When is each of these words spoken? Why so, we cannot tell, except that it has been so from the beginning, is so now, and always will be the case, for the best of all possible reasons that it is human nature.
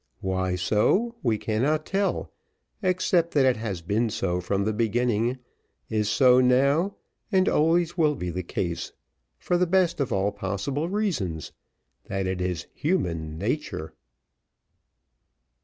Why 0.19 0.55
so, 0.55 1.13
we 1.21 1.37
cannot 1.37 1.85
tell, 1.85 2.33
except 2.81 3.35
that 3.35 3.45
it 3.45 3.57
has 3.57 3.83
been 3.83 4.09
so 4.09 4.41
from 4.41 4.65
the 4.65 4.73
beginning, 4.73 5.37
is 5.91 6.09
so 6.09 6.39
now, 6.41 6.95
and 7.31 7.47
always 7.47 7.99
will 7.99 8.15
be 8.15 8.31
the 8.31 8.41
case, 8.41 8.93
for 9.37 9.59
the 9.59 9.67
best 9.67 9.99
of 9.99 10.11
all 10.11 10.31
possible 10.31 10.89
reasons 10.89 11.51
that 12.05 12.25
it 12.25 12.41
is 12.41 12.65
human 12.73 13.37
nature. 13.37 13.93